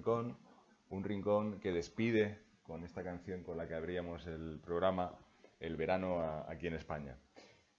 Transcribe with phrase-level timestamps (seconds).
[0.00, 0.38] rincón,
[0.88, 5.14] un rincón que despide con esta canción con la que abríamos el programa
[5.58, 7.18] El verano aquí en España.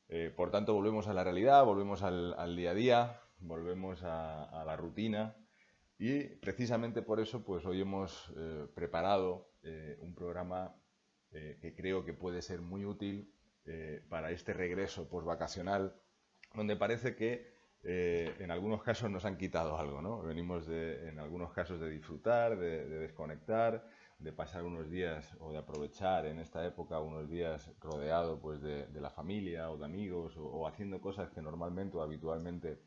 [0.08, 4.76] Eh, por tanto, volvemos a la realidad, volvemos al, día a día, volvemos a, la
[4.78, 5.36] rutina
[5.98, 10.76] y precisamente por eso pues hoy hemos eh, preparado eh, un programa
[11.32, 13.34] que creo que puede ser muy útil
[14.10, 15.96] para este regreso postvacacional,
[16.54, 17.51] donde parece que
[17.84, 20.22] en algunos casos nos han quitado algo, ¿no?
[20.22, 23.84] Venimos de, en algunos casos de disfrutar, de desconectar,
[24.22, 28.88] de pasar unos días o de aprovechar en esta época unos días rodeado pues de,
[29.02, 32.84] la familia o de amigos o, haciendo cosas que normalmente o habitualmente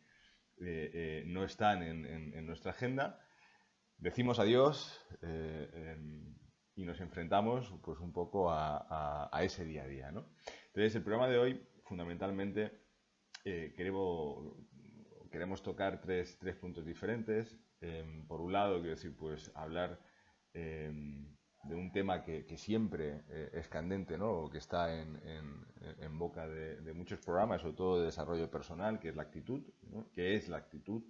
[0.60, 3.20] eh, eh, no están en, nuestra agenda,
[3.98, 6.36] decimos adiós eh, em,
[6.76, 10.12] y nos enfrentamos pues un poco a, ese día a día.
[10.12, 10.28] ¿no?
[10.66, 12.80] Entonces el programa de hoy fundamentalmente
[13.42, 14.56] queremos,
[15.34, 17.58] queremos tocar tres, tres puntos diferentes.
[17.80, 20.00] Em, por un lado, quiero decir, pues hablar
[20.54, 24.30] Em, de un tema que, siempre eh, es candente, ¿no?
[24.30, 29.16] O que está en, boca de, muchos programas, sobre todo de desarrollo personal, que es
[29.16, 30.10] la actitud, ¿no?
[30.12, 31.02] que es la actitud.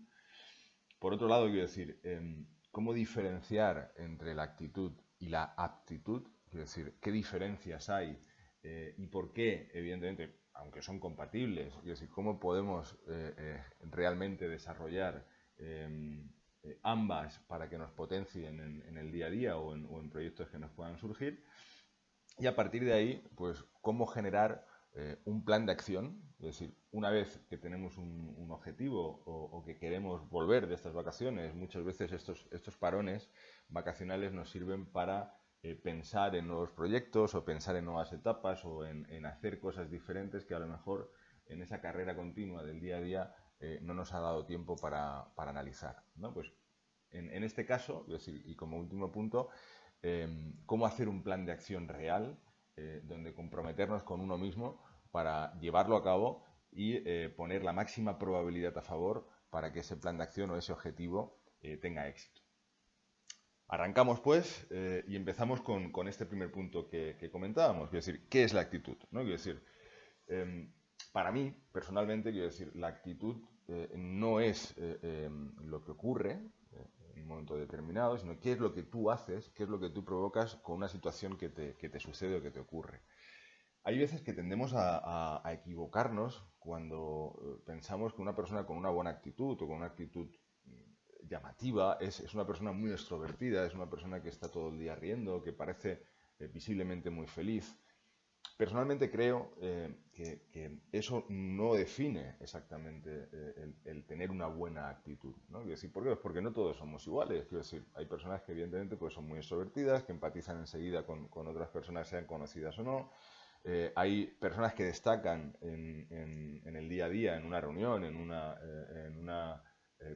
[0.98, 6.22] Por otro lado, quiero decir, em, ¿cómo diferenciar entre la actitud y la aptitud?
[6.48, 8.18] Quiero decir, ¿qué diferencias hay?
[8.62, 15.26] Eh, y por qué, evidentemente, aunque son compatibles, quiero decir, ¿cómo podemos eh, realmente desarrollar
[15.58, 16.28] em,
[16.64, 20.58] eh, ambas para que nos potencien en, el día a día o en, proyectos que
[20.58, 21.44] nos puedan surgir.
[22.38, 26.74] Y a partir de ahí, pues cómo generar eh, un plan de acción, es decir,
[26.90, 32.12] una vez que tenemos un, objetivo o, que queremos volver de estas vacaciones, muchas veces
[32.12, 33.30] estos, estos parones
[33.68, 38.84] vacacionales nos sirven para eh, pensar en nuevos proyectos o pensar en nuevas etapas o
[38.84, 41.10] en, en, hacer cosas diferentes que a lo mejor
[41.46, 45.32] en esa carrera continua del día a día eh, no nos ha dado tiempo para,
[45.38, 46.04] analizar.
[46.16, 46.34] ¿no?
[46.34, 46.52] Pues
[47.12, 49.48] en, este caso, y como último punto,
[50.02, 52.38] em, cómo hacer un plan de acción real
[52.76, 56.98] eh, donde comprometernos con uno mismo para llevarlo a cabo y
[57.36, 61.40] poner la máxima probabilidad a favor para que ese plan de acción o ese objetivo
[61.80, 62.43] tenga éxito.
[63.68, 64.66] Arrancamos pues
[65.08, 68.96] y empezamos con, este primer punto que, comentábamos, es decir, ¿qué es la actitud?
[69.10, 69.20] ¿no?
[69.20, 69.62] Quiero decir,
[70.28, 70.72] em,
[71.12, 73.36] para mí, personalmente, quiero decir, la actitud
[73.68, 76.32] eh, no es eh, em, lo que ocurre
[76.72, 79.80] eh, en un momento determinado, sino qué es lo que tú haces, qué es lo
[79.80, 83.00] que tú provocas con una situación que te, sucede o que te ocurre.
[83.84, 89.60] Hay veces que tendemos a, equivocarnos cuando pensamos que una persona con una buena actitud
[89.60, 90.28] o con una actitud
[91.28, 94.94] llamativa es, es, una persona muy extrovertida, es una persona que está todo el día
[94.94, 96.02] riendo, que parece
[96.52, 97.76] visiblemente muy feliz.
[98.56, 105.34] Personalmente creo eh, que, eso no define exactamente eh, el, tener una buena actitud.
[105.48, 105.58] ¿no?
[105.58, 106.10] Quiero decir, ¿por qué?
[106.10, 107.46] Pues porque no todos somos iguales.
[107.46, 111.68] Quiero decir, hay personas que evidentemente pues, son muy extrovertidas, que empatizan enseguida con, otras
[111.70, 113.10] personas, sean conocidas o no.
[113.64, 118.56] Eh, hay personas que destacan en, el día a día, en una reunión, en una,
[119.04, 119.60] en una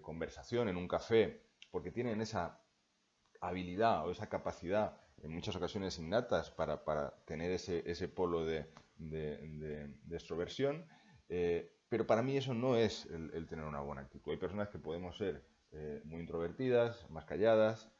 [0.03, 2.61] conversación, en un café, porque tienen esa
[3.41, 6.85] habilidad o esa capacidad en muchas ocasiones innatas para,
[7.25, 8.67] tener ese, polo de,
[10.11, 10.87] extroversión,
[11.29, 14.33] eh, pero para mí eso no es el, tener una buena actitud.
[14.33, 17.91] Hay personas que podemos ser eh, muy introvertidas, más calladas,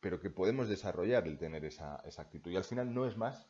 [0.00, 2.50] pero que podemos desarrollar el tener esa, actitud.
[2.50, 3.48] Y al final no es más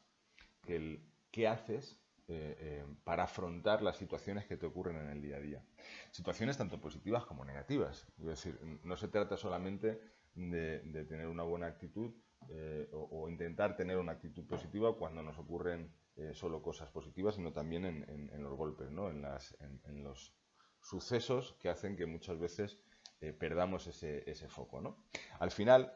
[0.62, 5.36] que el qué haces eh, para afrontar las situaciones que te ocurren en el día
[5.36, 5.64] a día.
[6.10, 8.06] Situaciones tanto positivas como negativas.
[8.18, 10.00] Es decir, no se trata solamente
[10.34, 12.12] de tener una buena actitud,
[12.50, 17.52] eh, o, intentar tener una actitud positiva cuando nos ocurren eh, solo cosas positivas, sino
[17.52, 19.10] también en, los golpes, ¿no?
[19.10, 20.34] en, los
[20.80, 22.78] sucesos que hacen que muchas veces
[23.20, 24.80] eh, perdamos ese, ese foco.
[24.80, 24.98] ¿no?
[25.38, 25.92] Al final,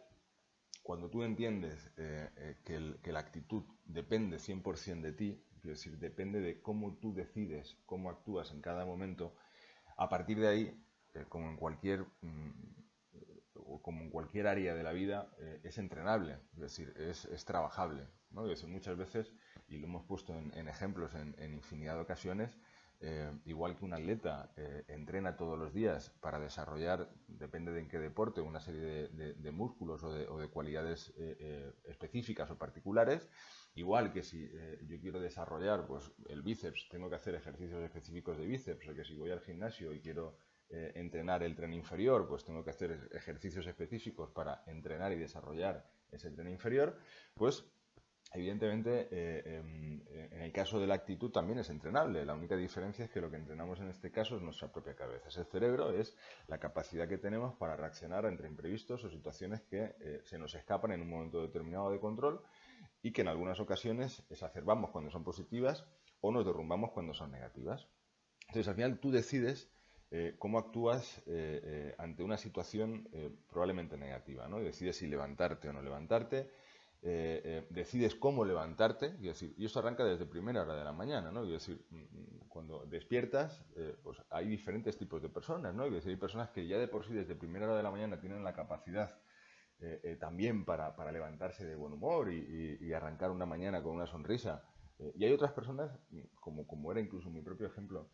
[0.88, 1.90] cuando tú entiendes
[2.64, 7.76] que, que, la actitud depende 100% de ti, es decir, depende de cómo tú decides,
[7.85, 9.35] cómo actúas en cada momento,
[9.99, 10.82] a partir de ahí,
[11.29, 12.79] como en cualquier mm,
[13.82, 18.06] como en cualquier área de la vida, eh, es entrenable, es decir, es, trabajable.
[18.31, 18.46] ¿no?
[18.46, 19.31] decir, muchas veces,
[19.69, 22.56] y lo hemos puesto en, ejemplos en, infinidad de ocasiones,
[23.00, 27.89] eh, igual que un atleta eh, entrena todos los días para desarrollar, depende de en
[27.89, 31.15] qué deporte, una serie de, músculos o de, cualidades
[31.85, 33.29] específicas o particulares,
[33.75, 34.50] igual que si
[34.87, 39.05] yo quiero desarrollar pues, el bíceps, tengo que hacer ejercicios específicos de bíceps, o que
[39.05, 40.37] si voy al gimnasio y quiero
[40.71, 45.91] eh, entrenar el tren inferior, pues tengo que hacer ejercicios específicos para entrenar y desarrollar
[46.11, 46.99] ese tren inferior,
[47.33, 47.65] pues
[48.30, 50.02] Evidentemente, eh, em,
[50.32, 52.26] en el caso de la actitud también es entrenable.
[52.26, 55.28] La única diferencia es que lo que entrenamos en este caso es nuestra propia cabeza.
[55.28, 56.14] Ese cerebro es
[56.46, 60.92] la capacidad que tenemos para reaccionar entre imprevistos o situaciones que eh, se nos escapan
[60.92, 62.42] en un momento determinado de control
[63.02, 65.86] y que en algunas ocasiones exacerbamos cuando son positivas
[66.20, 67.88] o nos derrumbamos cuando son negativas.
[68.48, 69.70] Entonces, al final tú decides
[70.10, 71.22] eh, cómo actúas
[71.98, 73.08] ante una situación
[73.48, 74.60] probablemente negativa, ¿no?
[74.60, 76.50] Y decides si levantarte o no levantarte
[77.00, 80.93] eh, eh, decides cómo levantarte, y, decir, y esto arranca desde primera hora de la
[80.93, 81.45] mañana, ¿no?
[81.45, 85.87] Y decir, mm, mm, cuando despiertas, eh, pues hay diferentes tipos de personas, ¿no?
[85.87, 88.21] Y decir, hay personas que ya de por sí desde primera hora de la mañana
[88.21, 89.17] tienen la capacidad
[90.19, 94.65] también para, levantarse de buen humor y, arrancar una mañana con una sonrisa.
[95.15, 95.97] y hay otras personas,
[96.41, 98.11] como, como era incluso mi propio ejemplo,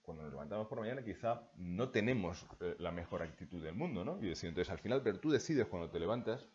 [0.00, 2.46] cuando nos levantamos por mañana quizá no tenemos
[2.78, 4.18] la mejor actitud del mundo, ¿no?
[4.18, 6.48] Y decir, entonces al final, pero tú decides cuando te levantas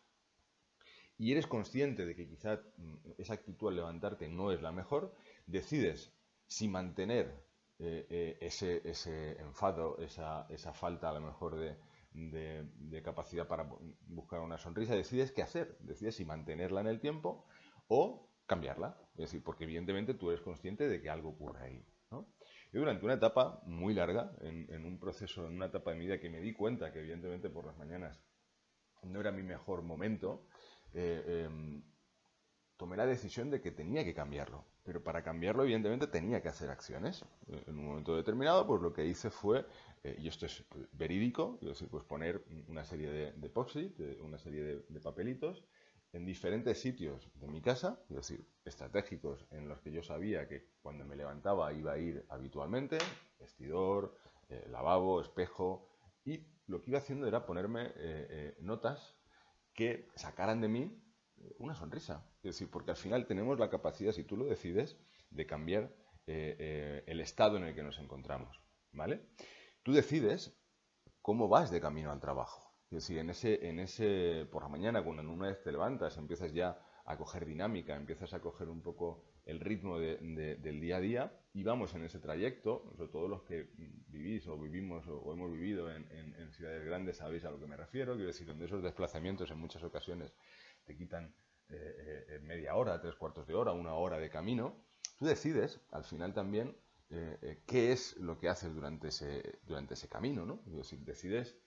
[1.22, 5.14] y eres consciente de que quizá mm, esa actitud al levantarte no es la mejor,
[5.46, 6.12] decides
[6.48, 7.46] si mantener
[7.78, 13.70] eh, eh, ese, enfado, esa, falta a lo mejor de, capacidad para
[14.08, 17.46] buscar una sonrisa, decides qué hacer, decides si mantenerla en el tiempo
[17.88, 18.98] o cambiarla.
[19.14, 21.86] Es decir, porque evidentemente tú eres consciente de que algo ocurre ahí.
[22.74, 26.06] Y durante una etapa muy larga, en, en, un proceso, en una etapa de mi
[26.06, 28.24] vida que me di cuenta que evidentemente por las mañanas
[29.04, 30.48] no era mi mejor momento,
[30.94, 31.84] eh, em,
[32.78, 34.66] tomé la decisión de que tenía que cambiarlo.
[34.84, 37.24] Pero para cambiarlo, evidentemente, tenía que hacer acciones.
[37.68, 39.66] En un momento determinado, pues lo que hice fue,
[40.04, 45.00] eh, y esto es verídico, decir, pues poner una serie de, de una serie de,
[45.00, 45.64] papelitos,
[46.14, 50.72] en diferentes sitios de mi casa, es decir, estratégicos en los que yo sabía que
[50.82, 52.98] cuando me levantaba iba a ir habitualmente,
[53.40, 54.18] vestidor,
[54.50, 55.88] eh, lavabo, espejo,
[56.26, 57.94] y lo que iba haciendo era ponerme
[58.60, 59.21] notas
[59.74, 61.02] que sacaran de mí
[61.38, 62.26] eh, una sonrisa.
[62.38, 64.98] Es decir, porque al final tenemos la capacidad, si tú lo decides,
[65.30, 65.94] de cambiar
[66.28, 68.62] eh, eh, el estado en el que nos encontramos.
[68.92, 69.30] ¿Vale?
[69.84, 70.58] Tú decides
[71.22, 72.76] cómo vas de camino al trabajo.
[72.90, 76.52] Es decir, en ese, en ese, por la mañana, cuando una vez te levantas, empiezas
[76.52, 81.33] ya a coger dinámica, empiezas a coger un poco el ritmo del día a día
[81.53, 83.69] y vamos en ese trayecto, sobre todo los que
[84.07, 86.06] vivís o vivimos o, hemos vivido en,
[86.53, 89.83] ciudades grandes sabéis a lo que me refiero, quiero decir, donde esos desplazamientos en muchas
[89.83, 90.33] ocasiones
[90.86, 91.33] te quitan
[91.69, 94.75] eh, eh, media hora, tres cuartos de hora, una hora de camino,
[95.18, 96.75] tú decides al final también
[97.09, 100.62] eh, qué es lo que haces durante ese, durante ese camino, ¿no?
[100.65, 101.57] decides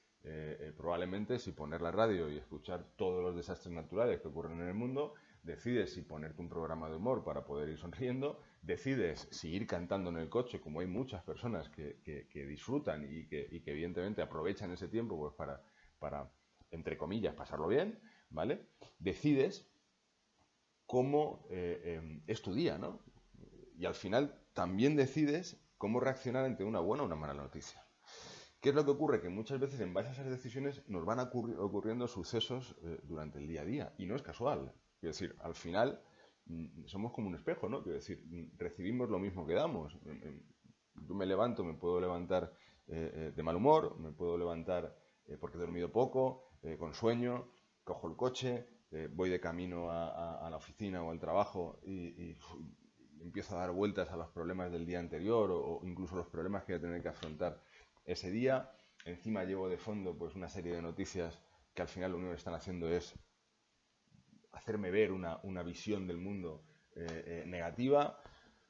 [0.76, 4.74] probablemente si poner la radio y escuchar todos los desastres naturales que ocurren en el
[4.74, 9.66] mundo, decides si ponerte un programa de humor para poder ir sonriendo, decides si ir
[9.66, 14.88] cantando en el coche, como hay muchas personas que, disfrutan y que, evidentemente aprovechan ese
[14.88, 15.62] tiempo pues para,
[15.98, 16.30] para,
[16.70, 18.00] entre comillas, pasarlo bien,
[18.30, 18.66] ¿vale?
[18.98, 19.68] Decides
[20.86, 23.02] cómo eh, em, es tu día, ¿no?
[23.76, 27.83] Y al final también decides cómo reaccionar ante una buena o una mala noticia.
[28.64, 29.20] ¿Qué es lo que ocurre?
[29.20, 33.46] Que muchas veces en base a esas decisiones nos van ocurriendo sucesos eh, durante el
[33.46, 34.72] día a día y no es casual.
[34.98, 36.00] Quiero decir, al final
[36.46, 37.82] mm, somos como un espejo, ¿no?
[37.82, 39.94] Quiero decir, mm, recibimos lo mismo que damos.
[39.96, 42.54] Mm, yo me levanto, me puedo levantar
[42.86, 47.50] eh, eh, de mal humor, me puedo levantar eh, porque he dormido poco, con sueño,
[47.82, 48.66] cojo el coche,
[49.10, 52.38] voy de camino a, la oficina o al trabajo y,
[53.20, 56.72] empiezo a dar vueltas a los problemas del día anterior o, incluso los problemas que
[56.72, 57.60] voy a tener que afrontar
[58.04, 58.70] ese día.
[59.04, 61.38] Encima llevo de fondo pues una serie de noticias
[61.74, 63.14] que al final lo único que están haciendo es
[64.52, 68.18] hacerme ver una, visión del mundo eh, eh, negativa,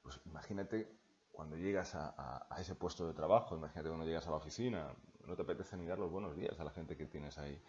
[0.03, 0.89] pues imagínate
[1.31, 4.95] cuando llegas a, ese puesto de trabajo, imagínate cuando llegas a la oficina,
[5.27, 7.61] no te apetece ni dar los buenos días a la gente que tienes ahí.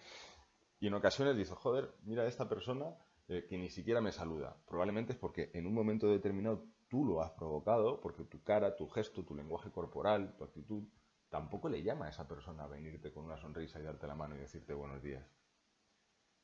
[0.80, 2.96] Y en ocasiones dices, joder, mira esta persona
[3.28, 4.56] eh, que ni siquiera me saluda.
[4.68, 8.88] Probablemente es porque en un momento determinado tú lo has provocado, porque tu cara, tu
[8.88, 10.84] gesto, tu lenguaje corporal, tu actitud,
[11.36, 14.36] tampoco le llama a esa persona a venirte con una sonrisa y darte la mano
[14.36, 15.22] y decirte buenos días.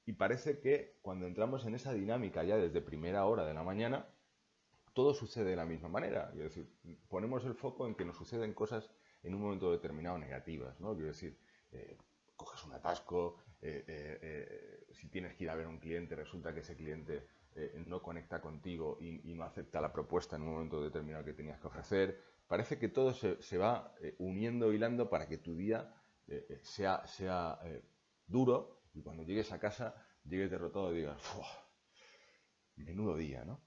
[0.05, 4.05] Y parece que cuando entramos en esa dinámica ya desde primera hora de la mañana,
[4.93, 6.29] todo sucede de la misma manera.
[6.31, 6.69] Quiero decir,
[7.07, 8.91] ponemos el foco en que nos suceden cosas
[9.24, 10.93] en un momento determinado negativas, ¿no?
[10.93, 11.39] Quiero decir,
[11.71, 11.98] eh,
[12.36, 16.53] coges un atasco, eh, eh, si tienes que ir a ver a un cliente, resulta
[16.53, 17.25] que ese cliente
[17.86, 21.67] no conecta contigo y, no acepta la propuesta en un momento determinado que tenías que
[21.67, 22.31] ofrecer.
[22.51, 25.96] Parece que todo se, va uniendo, hilando para que tu día
[26.62, 27.58] sea, sea
[28.27, 31.17] duro y cuando llegues a casa, llegues derrotado y digas,
[32.75, 33.62] menudo día, ¿no?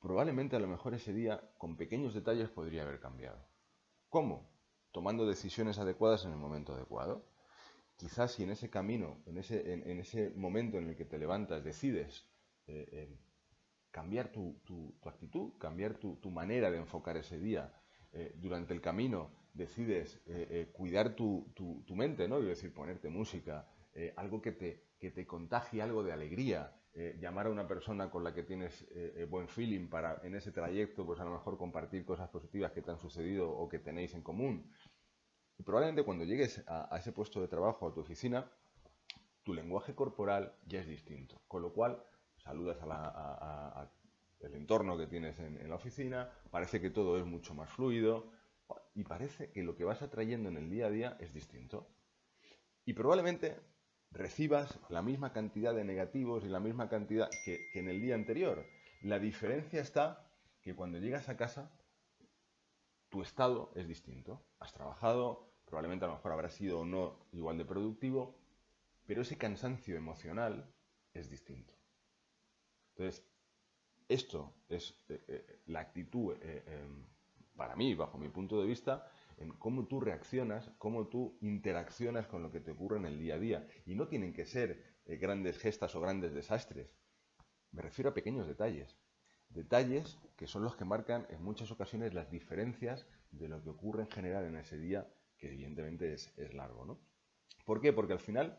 [0.00, 3.44] Probablemente a lo mejor ese día, con pequeños detalles, podría haber cambiado.
[4.08, 4.52] ¿Cómo?
[4.92, 7.26] tomando decisiones adecuadas en el momento adecuado.
[7.96, 11.64] Quizás si en ese camino, en ese, en, ese momento en el que te levantas,
[11.64, 12.26] decides
[12.66, 13.18] eh, eh,
[13.90, 14.60] cambiar tu,
[15.04, 17.72] actitud, cambiar tu, manera de enfocar ese día,
[18.12, 20.22] eh, durante el camino decides
[20.72, 21.52] cuidar tu,
[21.94, 22.40] mente, ¿no?
[22.40, 23.68] Y decir, ponerte música,
[24.16, 26.74] algo que te, que te contagie algo de alegría,
[27.20, 28.86] llamar a una persona con la que tienes
[29.28, 32.92] buen feeling para en ese trayecto, pues a lo mejor compartir cosas positivas que te
[32.92, 34.72] han sucedido o que tenéis en común.
[35.58, 38.50] Y probablemente cuando llegues a, ese puesto de trabajo, a tu oficina,
[39.44, 41.40] tu lenguaje corporal ya es distinto.
[41.46, 42.02] Con lo cual,
[42.38, 42.78] saludas
[44.46, 48.32] al entorno que tienes en, la oficina, parece que todo es mucho más fluido
[48.94, 51.88] y parece que lo que vas atrayendo en el día a día es distinto.
[52.84, 53.60] Y probablemente
[54.10, 58.66] recibas la misma cantidad de negativos y la misma cantidad que en el día anterior.
[59.02, 60.28] La diferencia está
[60.60, 61.72] que cuando llegas a casa
[63.08, 64.42] tu estado es distinto.
[64.58, 68.38] Has trabajado, probablemente a lo mejor habrás sido o no igual de productivo,
[69.06, 70.72] pero ese cansancio emocional
[71.12, 71.74] es distinto.
[72.94, 73.22] Entonces,
[74.12, 76.62] esto es eh, eh, la actitud, eh,
[77.56, 79.06] para mí, bajo mi punto de vista,
[79.38, 83.34] en cómo tú reaccionas, cómo tú interaccionas con lo que te ocurre en el día
[83.34, 83.66] a día.
[83.86, 86.94] Y no tienen que ser grandes gestas o grandes desastres.
[87.72, 88.96] Me refiero a pequeños detalles.
[89.48, 94.02] Detalles que son los que marcan en muchas ocasiones las diferencias de lo que ocurre
[94.02, 96.84] en general en ese día, que evidentemente es, largo.
[96.84, 97.00] ¿no?
[97.64, 97.92] ¿Por qué?
[97.92, 98.58] Porque al final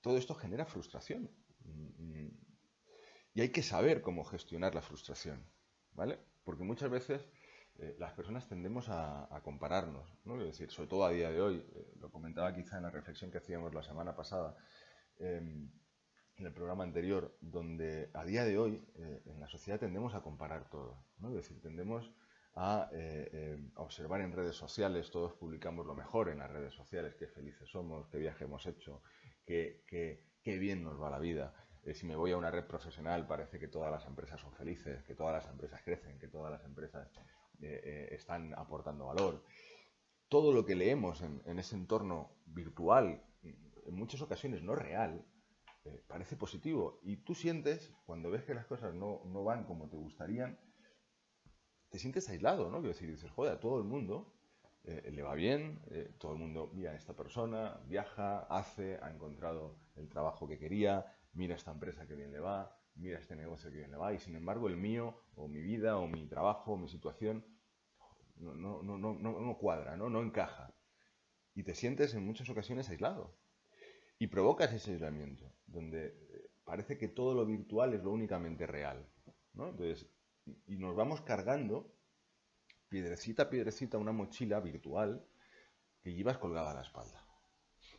[0.00, 1.30] todo esto genera frustración.
[3.34, 5.44] Y hay que saber cómo gestionar la frustración.
[5.92, 6.18] ¿Vale?
[6.44, 7.28] Porque muchas veces
[7.76, 10.40] eh, las personas tendemos a, compararnos, ¿no?
[10.40, 13.30] Es decir, sobre todo a día de hoy, eh, lo comentaba quizá en la reflexión
[13.30, 14.56] que hacíamos la semana pasada,
[15.18, 15.70] em,
[16.36, 20.22] en el programa anterior, donde a día de hoy eh, en la sociedad tendemos a
[20.22, 21.28] comparar todo, ¿no?
[21.28, 22.10] Es decir, tendemos
[22.56, 27.14] a, eh, eh, observar en redes sociales, todos publicamos lo mejor en las redes sociales,
[27.16, 29.02] qué felices somos, qué viaje hemos hecho,
[29.46, 29.82] qué,
[30.44, 31.54] bien nos va la vida.
[31.92, 35.14] Si me voy a una red profesional parece que todas las empresas son felices, que
[35.14, 37.10] todas las empresas crecen, que todas las empresas
[37.60, 39.44] están aportando valor.
[40.28, 45.24] Todo lo que leemos en, en ese entorno virtual, en muchas ocasiones no real,
[45.84, 46.98] eh, parece positivo.
[47.02, 50.58] Y tú sientes, cuando ves que las cosas no, van como te gustarían,
[51.90, 52.78] te sientes aislado, ¿no?
[52.78, 54.32] Quiero decir, dices, joder, a todo el mundo
[54.84, 59.10] eh, le va bien, eh, todo el mundo mira a esta persona, viaja, hace, ha
[59.10, 63.70] encontrado el trabajo que quería, mira esta empresa que bien le va, mira este negocio
[63.70, 66.72] que bien le va, y sin embargo el mío, o mi vida, o mi trabajo,
[66.72, 67.44] o mi situación,
[68.36, 70.10] no, no, no, no, no cuadra, ¿no?
[70.10, 70.74] no encaja.
[71.54, 73.36] Y te sientes en muchas ocasiones aislado.
[74.18, 79.06] Y provocas ese aislamiento, donde eh, parece que todo lo virtual es lo únicamente real.
[79.54, 80.08] Entonces,
[80.66, 81.94] y nos vamos cargando
[82.88, 85.24] piedrecita a piedrecita una mochila virtual
[86.02, 87.24] que llevas colgada a la espalda.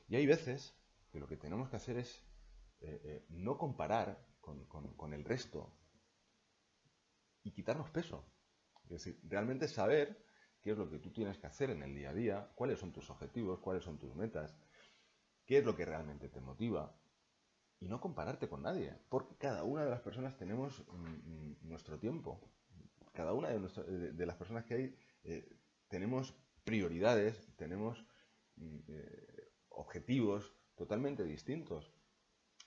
[0.07, 0.75] Y hay veces
[1.11, 2.23] que lo que tenemos que hacer es
[2.81, 5.73] eh, eh, no comparar con, el resto
[7.43, 8.23] y quitarnos peso.
[8.83, 10.23] Es decir, realmente saber
[10.61, 12.91] qué es lo que tú tienes que hacer en el día a día, cuáles son
[12.91, 14.55] tus objetivos, cuáles son tus metas,
[15.45, 16.95] qué es lo que realmente te motiva
[17.79, 22.39] y no compararte con nadie, porque cada una de las personas tenemos mm, nuestro tiempo.
[23.13, 28.05] Cada una de, las personas que hay eh, tenemos prioridades, tenemos
[28.57, 28.79] mm,
[29.69, 31.94] objetivos totalmente distintos.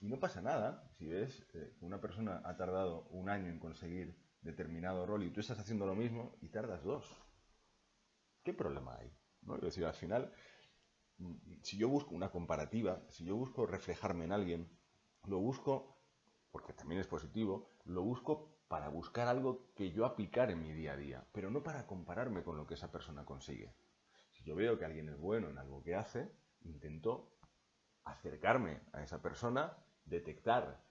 [0.00, 4.17] Y no pasa nada si ves eh, una persona ha tardado un año en conseguir
[4.40, 7.05] determinado rol y tú estás haciendo lo mismo y tardas dos.
[8.45, 9.12] ¿Qué problema hay?
[9.43, 9.57] ¿No?
[9.57, 10.33] Es decir, al final
[11.62, 14.71] si yo busco una comparativa, si yo busco reflejarme en alguien,
[15.26, 16.00] lo busco,
[16.50, 20.93] porque también es positivo, lo busco para buscar algo que yo aplicar en mi día
[20.93, 23.75] a día, pero no para compararme con lo que esa persona consigue.
[24.31, 26.31] Si yo veo que alguien es bueno en algo que hace,
[26.62, 27.33] intento
[28.05, 29.76] acercarme a esa persona,
[30.08, 30.82] detectar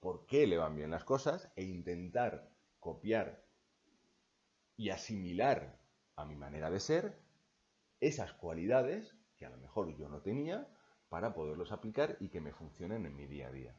[0.00, 3.44] por qué le van bien las cosas e intentar copiar
[4.76, 5.78] y asimilar
[6.16, 7.18] a mi manera de ser
[8.00, 10.68] esas cualidades que a lo mejor yo no tenía
[11.08, 13.74] para poderlos aplicar y que me funcionen en mi día a día.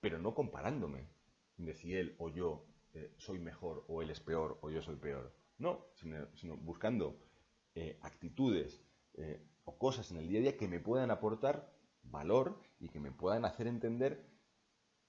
[0.00, 1.08] Pero no comparándome
[1.56, 4.96] de si él o yo eh, soy mejor o él es peor o yo soy
[4.96, 5.34] peor.
[5.58, 7.18] No, sino, buscando
[7.74, 8.82] eh, actitudes
[9.14, 11.73] eh, o cosas en el día a día que me puedan aportar
[12.04, 14.24] valor y que me puedan hacer entender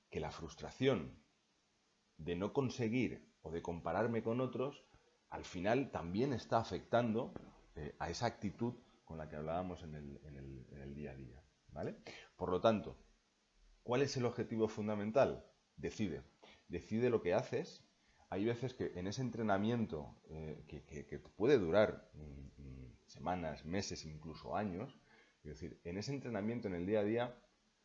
[0.10, 1.18] que la frustración
[2.18, 4.84] de no conseguir o de compararme con otros,
[5.30, 7.34] al final también está afectando
[8.00, 8.74] a esa actitud
[9.04, 11.44] con la que hablábamos en el, día a día.
[11.72, 11.98] ¿vale?
[12.36, 12.98] Por lo tanto,
[13.84, 15.46] ¿cuál es el objetivo fundamental?
[15.78, 16.24] Decide.
[16.68, 17.84] Decide lo que haces.
[18.30, 22.10] Hay veces que en ese entrenamiento eh, que, puede durar
[23.06, 24.98] semanas, meses, incluso años.
[25.46, 27.36] Es decir, en ese entrenamiento en el día a día,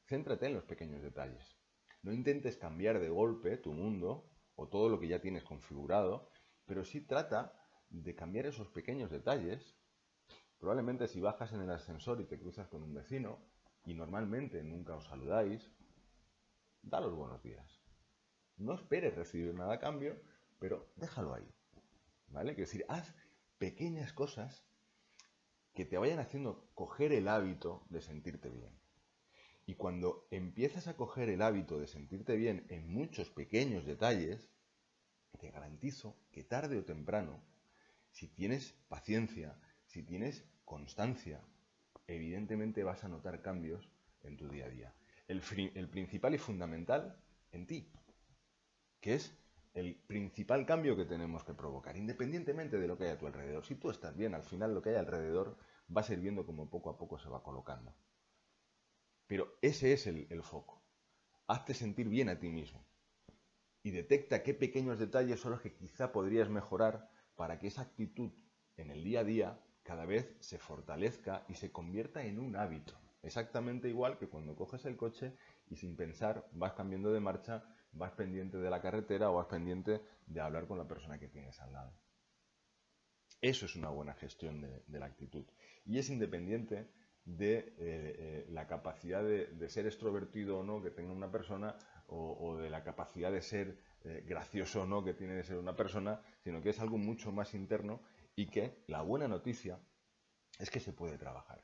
[0.07, 1.59] céntrate en los pequeños detalles.
[2.03, 6.31] No intentes cambiar de golpe tu mundo o todo lo que ya tienes configurado,
[6.65, 7.53] pero sí trata
[7.91, 9.77] de cambiar esos pequeños detalles.
[10.59, 13.45] Probablemente si bajas en el ascensor y te cruzas con un vecino
[13.85, 15.71] y normalmente nunca os saludáis,
[16.81, 17.83] da los buenos días.
[18.57, 20.19] No esperes recibir nada a cambio,
[20.59, 21.55] pero déjalo ahí.
[22.29, 22.55] ¿Vale?
[22.55, 23.15] Quiero decir, haz
[23.59, 24.70] pequeñas cosas
[25.81, 28.79] que te vayan haciendo coger el hábito de sentirte bien.
[29.65, 34.51] Y cuando empiezas a coger el hábito de sentirte bien en muchos pequeños detalles,
[35.39, 37.43] te garantizo que tarde o temprano,
[38.11, 41.41] si tienes paciencia, si tienes constancia,
[42.07, 43.89] evidentemente vas a notar cambios
[44.23, 44.95] en tu día a día.
[45.29, 45.41] El,
[45.75, 47.17] el principal y fundamental
[47.53, 47.91] en ti,
[49.01, 49.35] que es
[49.73, 53.65] el principal cambio que tenemos que provocar, independientemente de lo que haya a tu alrededor.
[53.65, 55.57] Si tú estás bien, al final lo que hay alrededor
[55.95, 57.95] va a viendo cómo poco a poco se va colocando.
[59.27, 60.83] Pero ese es el, el foco.
[61.47, 62.85] Hazte sentir bien a ti mismo.
[63.83, 68.31] Y detecta qué pequeños detalles son los que quizá podrías mejorar para que esa actitud
[68.77, 72.95] en el día a día cada vez se fortalezca y se convierta en un hábito.
[73.23, 75.37] Exactamente igual que cuando coges el coche
[75.69, 80.01] y sin pensar vas cambiando de marcha vas pendiente de la carretera o vas pendiente
[80.27, 81.93] de hablar con la persona que tienes al lado.
[83.41, 85.47] Eso es una buena gestión de, la actitud.
[85.87, 86.91] Y es independiente
[87.25, 92.57] de eh, eh, la capacidad de, ser extrovertido o no que tenga una persona o,
[92.57, 96.21] de la capacidad de ser eh, gracioso o no que tiene que ser una persona,
[96.43, 98.03] sino que es algo mucho más interno
[98.35, 99.81] y que la buena noticia
[100.59, 101.63] es que se puede trabajar.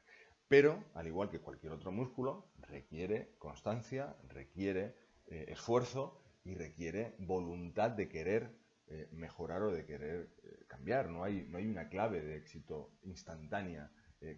[0.48, 4.94] Pero, al igual que cualquier otro músculo, requiere constancia, requiere
[5.26, 8.56] esfuerzo y requiere voluntad de querer
[8.88, 11.08] eh, mejorar o de querer eh, cambiar.
[11.08, 13.90] No hay, no hay una clave de éxito instantánea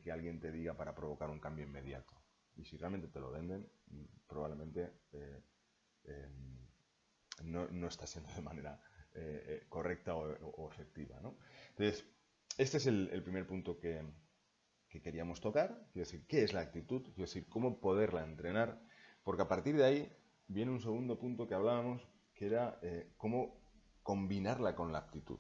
[0.03, 2.21] que alguien te diga para provocar un cambio inmediato.
[2.57, 3.71] Y si realmente te lo venden,
[4.27, 4.93] probablemente
[6.05, 6.59] em,
[7.45, 8.79] no, no, está siendo de manera
[9.69, 11.21] correcta o, efectiva.
[11.71, 12.05] Entonces,
[12.59, 14.05] este es el, primer punto que,
[14.89, 15.87] que, queríamos tocar.
[15.93, 17.03] Quiero decir, ¿qué es la actitud?
[17.03, 18.83] Quiero decir, cómo poderla entrenar.
[19.23, 20.13] Porque a partir de ahí
[20.49, 22.03] viene un segundo punto que hablábamos,
[22.35, 23.58] que era eh, cómo
[24.09, 25.39] combinarla con la aptitud.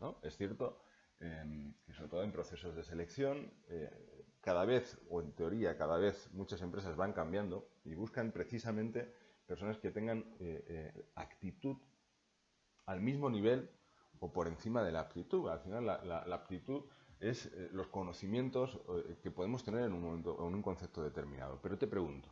[0.00, 0.18] ¿no?
[0.24, 0.82] Es cierto
[1.20, 5.96] em, que sobre todo en procesos de selección, eh, cada vez, o en teoría cada
[5.96, 9.14] vez, muchas empresas van cambiando y buscan precisamente
[9.46, 11.76] personas que tengan eh, actitud
[12.86, 13.70] al mismo nivel
[14.18, 15.48] o por encima de la aptitud.
[15.48, 16.82] Al final la, aptitud
[17.20, 18.80] es los conocimientos
[19.22, 21.60] que podemos tener en un concepto determinado.
[21.62, 22.28] Pero te pregunto,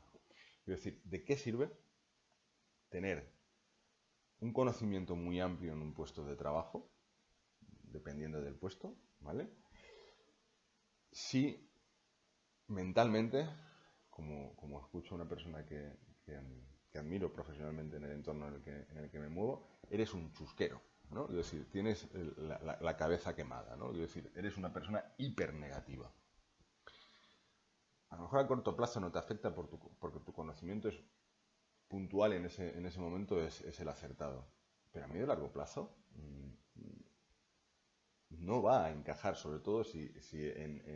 [0.66, 1.70] decir, ¿de qué sirve
[2.88, 3.39] tener
[4.40, 6.90] un conocimiento muy amplio en un puesto de trabajo,
[7.82, 9.50] dependiendo del puesto, ¿vale?
[11.12, 11.68] Si
[12.68, 13.46] mentalmente,
[14.08, 15.98] como, escucho a una persona que,
[16.94, 18.54] admiro profesionalmente en el entorno en
[18.98, 21.28] el que, me muevo, eres un chusquero, ¿no?
[21.28, 23.92] Es decir, tienes la, cabeza quemada, ¿no?
[23.92, 26.12] Es decir, eres una persona hiper negativa
[28.10, 31.00] a lo mejor a corto plazo no te afecta porque tu conocimiento es
[31.90, 34.46] puntual en ese, en ese momento es, el acertado.
[34.92, 36.50] Pero a medio y largo plazo mm,
[38.30, 40.08] no va a encajar, sobre todo si,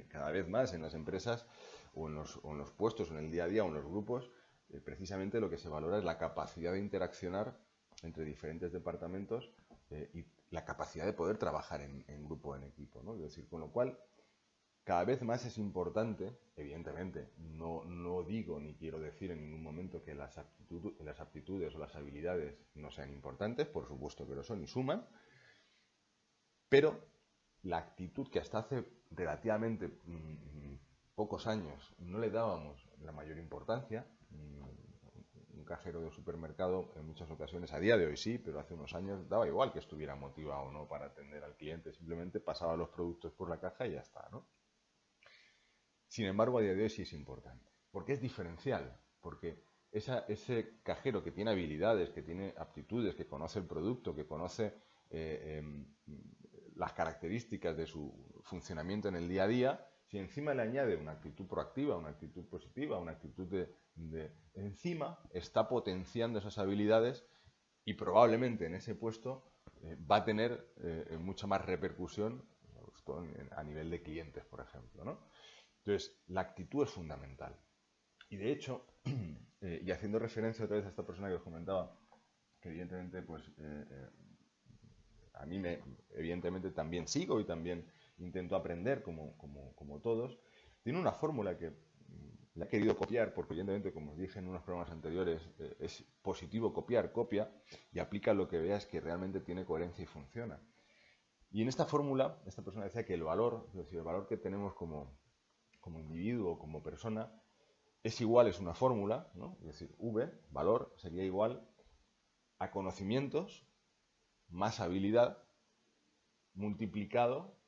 [0.08, 1.46] cada vez más en las empresas
[1.94, 2.38] o en, los,
[2.76, 4.30] puestos o en el día a día o en los grupos,
[4.70, 7.58] eh, precisamente lo que se valora es la capacidad de interaccionar
[8.02, 9.50] entre diferentes departamentos
[9.90, 13.02] eh, y la capacidad de poder trabajar en, grupo, en equipo.
[13.02, 13.14] ¿no?
[13.16, 13.98] Es decir, con lo cual
[14.84, 20.04] cada vez más es importante, evidentemente, no, no digo ni quiero decir en ningún momento
[20.04, 24.66] que las, aptitudes o las habilidades no sean importantes, por supuesto que lo son y
[24.66, 25.06] suman,
[26.68, 27.00] pero
[27.62, 30.74] la actitud que hasta hace relativamente mm,
[31.14, 37.30] pocos años no le dábamos la mayor importancia, mm, un cajero de supermercado en muchas
[37.30, 40.64] ocasiones, a día de hoy sí, pero hace unos años daba igual que estuviera motivado
[40.64, 44.00] o no para atender al cliente, simplemente pasaba los productos por la caja y ya
[44.00, 44.44] está, ¿no?
[46.14, 51.24] Sin embargo, a día de hoy sí es importante, porque es diferencial, porque ese cajero
[51.24, 54.74] que tiene habilidades, que tiene aptitudes, que conoce el producto, que conoce
[55.10, 55.84] eh, em,
[56.76, 61.10] las características de su funcionamiento en el día a día, si encima le añade una
[61.10, 67.26] actitud proactiva, una actitud positiva, una actitud de, encima, está potenciando esas habilidades
[67.84, 69.50] y probablemente en ese puesto
[69.82, 72.48] eh, va a tener eh, mucha más repercusión
[73.50, 75.04] a nivel de clientes, por ejemplo.
[75.04, 75.18] ¿no?
[75.86, 77.54] Entonces, la actitud es fundamental.
[78.30, 78.86] Y de hecho,
[79.60, 81.94] eh, y haciendo referencia otra vez a esta persona que os comentaba,
[82.58, 84.08] que evidentemente pues, eh, eh,
[85.34, 85.82] a mí me,
[86.14, 90.38] evidentemente también sigo y también intento aprender como, como, todos,
[90.82, 91.74] tiene una fórmula que mm,
[92.54, 96.72] la he querido copiar porque evidentemente, como os dije en unos programas anteriores, es positivo
[96.72, 97.52] copiar, copia
[97.92, 100.62] y aplica lo que veas que realmente tiene coherencia y funciona.
[101.50, 104.38] Y en esta fórmula, esta persona decía que el valor, es decir, el valor que
[104.38, 105.20] tenemos como,
[105.84, 107.30] como individuo, como persona,
[108.02, 109.58] es igual, es una fórmula, ¿no?
[109.60, 111.68] es decir, V, valor, sería igual
[112.58, 113.66] a conocimientos
[114.48, 115.44] más habilidad
[116.54, 117.60] multiplicado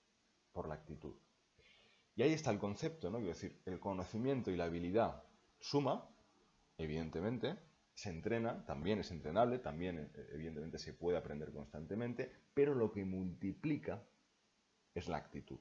[0.52, 1.14] por la actitud.
[2.14, 3.18] Y ahí está el concepto, ¿no?
[3.18, 5.22] Es decir, el conocimiento y la habilidad
[5.60, 6.08] suma,
[6.78, 7.58] evidentemente,
[7.94, 13.04] se entrena, también es entrenable, también eh, evidentemente se puede aprender constantemente, pero lo que
[13.04, 14.02] multiplica
[14.94, 15.60] es la actitud.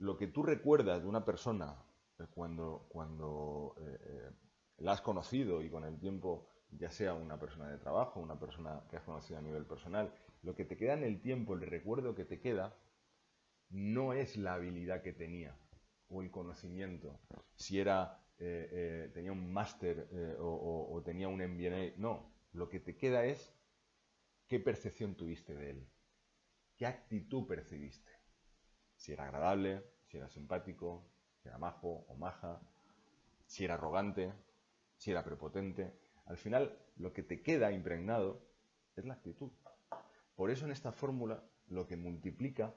[0.00, 1.76] Lo que tú recuerdas de una persona
[2.18, 4.30] eh, cuando, cuando eh,
[4.78, 8.82] la has conocido y con el tiempo, ya sea una persona de trabajo, una persona
[8.90, 12.14] que has conocido a nivel personal, lo que te queda en el tiempo, el recuerdo
[12.14, 12.76] que te queda,
[13.70, 15.56] no es la habilidad que tenía
[16.08, 17.20] o el conocimiento.
[17.54, 21.92] Si era eh, eh, tenía un máster eh, o, tenía un MBA.
[21.98, 23.54] No, lo que te queda es
[24.48, 25.88] qué percepción tuviste de él,
[26.76, 28.09] qué actitud percibiste.
[29.00, 32.60] Si era agradable, si era simpático, si era majo o maja,
[33.46, 34.30] si era arrogante,
[34.94, 35.94] si era prepotente.
[36.26, 38.42] Al final, lo que te queda impregnado
[38.94, 39.50] es la actitud.
[40.36, 42.74] Por eso en esta fórmula lo que multiplica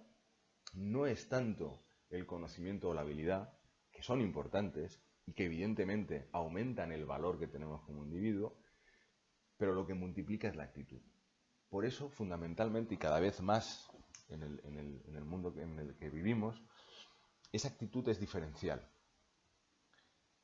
[0.76, 3.52] no es tanto el conocimiento o la habilidad,
[3.92, 8.56] que son importantes, y que evidentemente aumentan el valor que tenemos como individuo,
[9.58, 11.02] pero lo que multiplica es la actitud.
[11.70, 13.93] Por eso, fundamentalmente y cada vez más
[14.30, 16.62] en el, mundo en el que vivimos,
[17.52, 18.88] esa actitud es diferencial.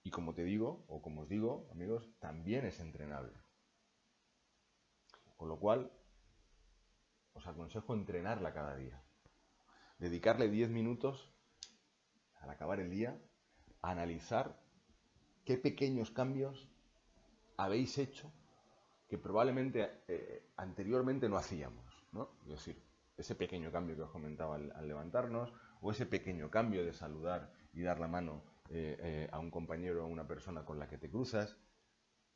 [0.04, 3.34] Y como te digo, o como os digo, amigos, también es entrenable.
[5.38, 5.92] Con lo cual,
[7.34, 9.02] os aconsejo entrenarla cada día.
[9.98, 11.34] Dedicarle 10 minutos
[12.36, 13.20] al acabar el día
[13.82, 14.62] a analizar
[15.46, 16.70] qué pequeños cambios
[17.58, 18.32] habéis hecho
[19.10, 22.38] que probablemente eh, anteriormente no hacíamos, ¿no?
[22.44, 22.89] Es decir,
[23.20, 27.82] ese pequeño cambio que os comentaba al, levantarnos, o ese pequeño cambio de saludar y
[27.82, 30.98] dar la mano eh, eh, a un compañero o a una persona con la que
[30.98, 31.58] te cruzas,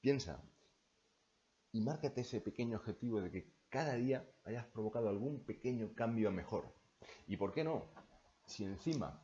[0.02, 0.44] piensa
[1.72, 6.32] y márcate ese pequeño objetivo de que cada día hayas provocado algún pequeño cambio a
[6.32, 6.72] mejor.
[7.28, 7.86] ¿Y por qué no?
[8.46, 9.24] Si encima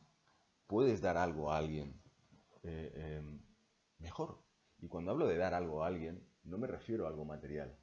[0.66, 2.00] puedes dar algo a alguien,
[2.62, 3.40] em,
[3.98, 4.42] mejor.
[4.78, 7.78] Y cuando hablo de dar algo a alguien, no me refiero a algo material.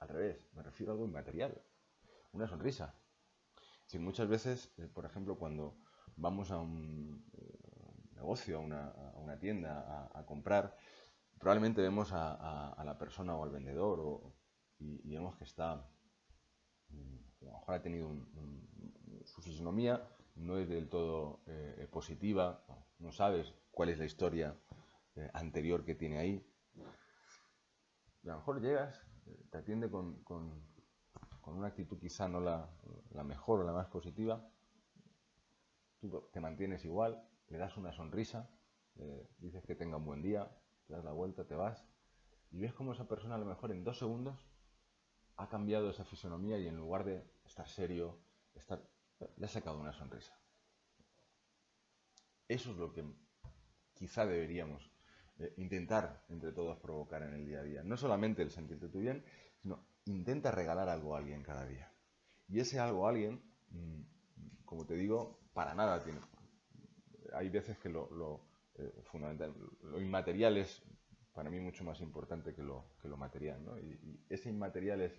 [0.00, 1.62] Al revés, me refiero a algo inmaterial.
[2.36, 2.94] Una sonrisa.
[3.86, 5.78] Si muchas veces, eh, por ejemplo, cuando
[6.16, 10.76] vamos a un eh, negocio, a una, tienda a, comprar,
[11.38, 14.34] probablemente vemos a, la persona o al vendedor
[14.78, 15.88] y, vemos que está,
[16.90, 18.10] mm, a lo mejor ha tenido
[19.24, 22.66] su fisonomía, no es del todo eh, positiva,
[22.98, 24.54] no sabes cuál es la historia
[25.32, 26.46] anterior que tiene ahí.
[28.24, 29.02] a lo mejor llegas,
[29.50, 30.22] te atiende con,
[31.54, 32.68] una actitud quizá no la,
[33.24, 34.48] mejor o la más positiva,
[36.00, 38.50] tú te mantienes igual, le das una sonrisa,
[39.38, 40.50] dices que tenga un buen día,
[40.86, 41.84] te das la vuelta, te vas,
[42.50, 44.36] y ves cómo esa persona a lo mejor en dos segundos
[45.36, 48.18] ha cambiado esa fisonomía y en lugar de estar serio,
[49.36, 50.38] le ha sacado una sonrisa.
[52.48, 53.04] Eso es lo que
[53.94, 54.90] quizá deberíamos
[55.38, 57.82] eh, intentar entre todos provocar en el día a día.
[57.82, 59.24] No solamente el sentirte tú bien,
[59.60, 61.92] sino intenta regalar algo a alguien cada día.
[62.48, 66.20] Y ese algo a alguien, mm, como te digo, para nada tiene.
[67.34, 70.82] Hay veces que lo, eh, fundamental, lo inmaterial es
[71.32, 73.64] para mí mucho más importante que lo, material.
[73.64, 73.78] ¿no?
[73.78, 75.12] Y, ese inmaterial es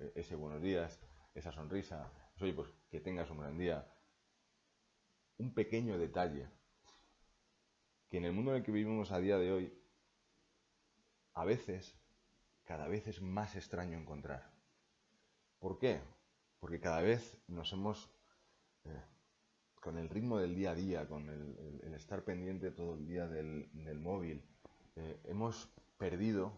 [0.00, 1.00] eh, ese buenos días,
[1.34, 3.86] esa sonrisa, oye, pues que tengas un gran día.
[5.38, 6.48] Un pequeño detalle
[8.12, 9.82] que en el mundo en el que vivimos a día de hoy,
[11.32, 11.96] a veces,
[12.64, 14.50] cada vez es más extraño encontrar.
[15.58, 16.00] ¿Por qué?
[16.60, 18.10] Porque cada vez nos hemos,
[18.84, 19.02] eh,
[19.80, 23.68] con el ritmo del día a día, con el, estar pendiente todo el día del,
[24.00, 24.44] móvil,
[24.96, 26.52] eh, hemos perdido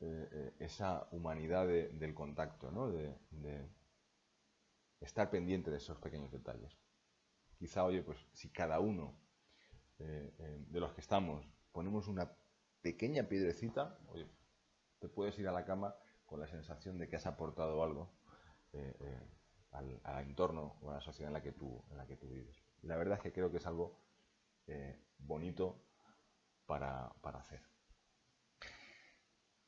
[0.00, 2.90] eh, esa humanidad del contacto, ¿no?
[2.90, 3.14] de,
[5.00, 6.76] estar pendiente de esos pequeños detalles.
[7.58, 9.14] Quizá, oye, pues si cada uno
[9.98, 12.32] de los que estamos ponemos una
[12.82, 13.98] pequeña piedrecita,
[14.98, 15.94] te puedes ir a la cama
[16.26, 18.12] con la sensación de que has aportado algo
[18.72, 19.20] eh,
[19.72, 22.62] al, entorno o a la sociedad en la que tú, en la que tú vives.
[22.82, 24.00] La verdad es que creo que es algo
[25.18, 25.82] bonito
[26.66, 27.62] para, hacer.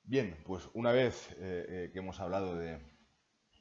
[0.02, 2.78] Bien, pues una vez que hemos hablado de,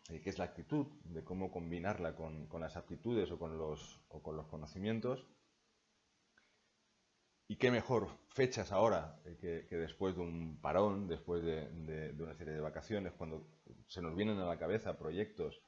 [0.09, 4.35] eh, que es la actitud, de cómo combinarla con, las aptitudes o con los, con
[4.35, 5.27] los conocimientos.
[7.51, 12.53] Y qué mejor fechas ahora eh, que, después de un parón, después de, una serie
[12.53, 13.47] de vacaciones, cuando
[13.87, 15.59] se nos vienen a la cabeza proyectos,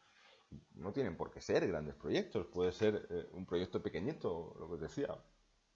[0.75, 4.73] no tienen por qué ser grandes proyectos, puede ser eh, un proyecto pequeñito, lo que
[4.75, 5.07] os decía,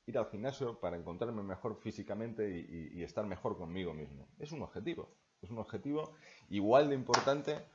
[0.06, 4.28] ir al gimnasio para encontrarme mejor físicamente y, estar mejor conmigo mismo.
[4.38, 6.14] Es un objetivo, es un objetivo
[6.50, 7.66] igual de importante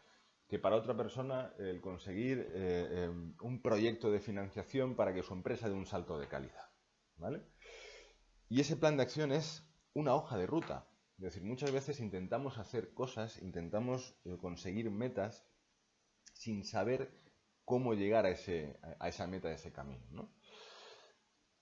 [0.47, 5.69] que para otra persona el conseguir eh, un proyecto de financiación para que su empresa
[5.69, 6.71] dé un salto de calidad.
[7.21, 7.43] ¿vale?
[8.51, 10.87] Y ese plan de acción es una hoja de ruta.
[11.17, 15.47] Es decir, muchas veces intentamos hacer cosas, intentamos eh, conseguir metas
[16.35, 17.11] sin saber
[17.65, 20.05] cómo llegar a, ese, a esa meta, a ese camino.
[20.11, 20.35] ¿no?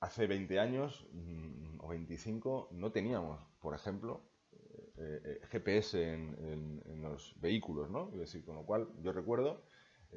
[0.01, 4.23] hace 20 años mm, o 25 no teníamos, por ejemplo,
[4.97, 8.11] eh, eh, GPS en, los vehículos, ¿no?
[8.13, 9.63] Es decir, con lo cual yo recuerdo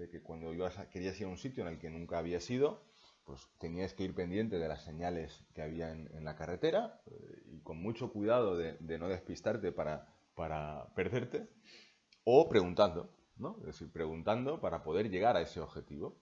[0.10, 2.84] que cuando yo querías ir a un sitio en el que nunca había ido,
[3.26, 7.02] pues tenías que ir pendiente de las señales que había en, la carretera
[7.46, 11.50] y con mucho cuidado de, no despistarte para, para, perderte
[12.24, 13.58] o preguntando, ¿no?
[13.62, 16.20] Es decir, preguntando para poder llegar a ese objetivo.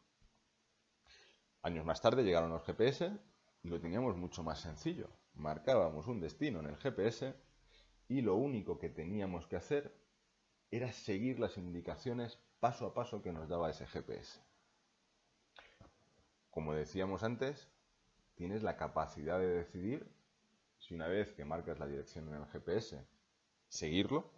[1.61, 3.17] Años más tarde llegaron los GPS
[3.63, 5.09] y lo teníamos mucho más sencillo.
[5.33, 7.35] Marcábamos un destino en el GPS
[8.07, 9.95] y lo único que teníamos que hacer
[10.71, 14.39] era seguir las indicaciones paso a paso que nos daba ese GPS.
[16.49, 17.69] Como decíamos antes,
[18.35, 20.11] tienes la capacidad de decidir
[20.77, 23.05] si una vez que marcas la dirección en el GPS,
[23.67, 24.31] seguirlo,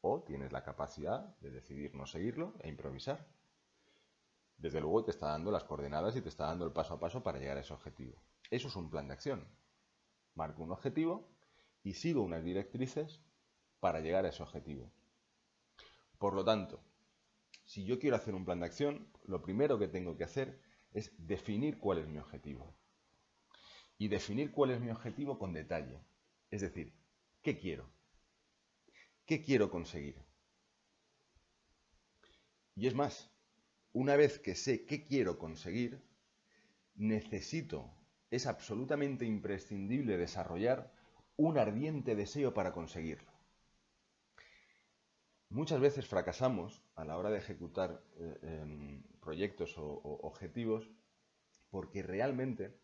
[0.00, 3.26] o tienes la capacidad de decidir no seguirlo e improvisar
[4.58, 7.22] desde luego te está dando las coordenadas y te está dando el paso a paso
[7.22, 8.16] para llegar a ese objetivo.
[8.50, 9.46] Eso es un plan de acción.
[10.34, 11.28] Marco un objetivo
[11.82, 13.20] y sigo unas directrices
[13.80, 14.90] para llegar a ese objetivo.
[16.18, 16.80] Por lo tanto,
[17.64, 20.60] si yo quiero hacer un plan de acción, lo primero que tengo que hacer
[20.92, 22.74] es definir cuál es mi objetivo.
[23.98, 26.00] Y definir cuál es mi objetivo con detalle.
[26.50, 26.94] Es decir,
[27.42, 27.90] ¿qué quiero?
[29.26, 30.16] ¿Qué quiero conseguir?
[32.76, 33.30] Y es más,
[33.92, 36.02] una vez que sé qué quiero conseguir,
[36.94, 37.94] necesito,
[38.30, 40.92] es absolutamente imprescindible desarrollar
[41.36, 43.33] un ardiente deseo para conseguirlo.
[45.54, 50.90] Muchas veces fracasamos a la hora de ejecutar eh, em, proyectos o, objetivos
[51.70, 52.76] porque realmente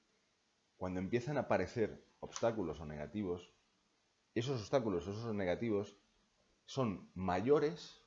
[0.77, 3.53] cuando empiezan a aparecer obstáculos o negativos,
[4.37, 5.99] esos obstáculos o esos negativos
[6.65, 8.07] son mayores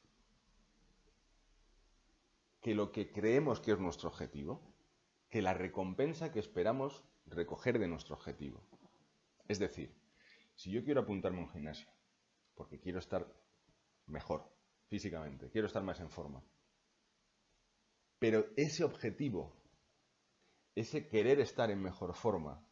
[2.62, 4.62] que lo que creemos que es nuestro objetivo,
[5.30, 8.63] que la recompensa que esperamos recoger de nuestro objetivo.
[9.49, 9.93] Es decir,
[10.56, 11.89] si yo quiero apuntarme a un gimnasio,
[12.56, 13.42] porque quiero estar
[14.08, 14.52] mejor
[14.88, 16.44] físicamente, quiero estar más en forma,
[18.20, 19.56] pero ese objetivo,
[20.76, 22.66] ese querer estar en mejor forma,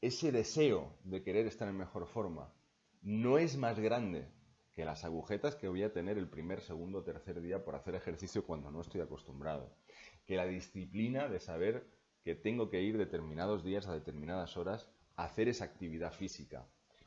[0.00, 2.52] ese deseo de querer estar en mejor forma,
[3.02, 4.30] no es más grande
[4.74, 8.46] que las agujetas que voy a tener el primer, segundo, tercer día por hacer ejercicio
[8.46, 9.74] cuando no estoy acostumbrado.
[10.24, 11.90] Que la disciplina de saber
[12.22, 16.66] que tengo que ir determinados días a determinadas horas a hacer esa actividad física.